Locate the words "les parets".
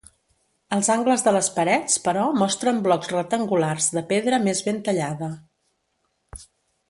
1.35-1.97